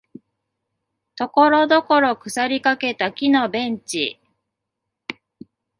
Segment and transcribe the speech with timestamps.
[1.15, 4.19] ところどころ腐りかけた木のベンチ